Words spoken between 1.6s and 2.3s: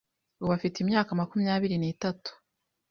nitatu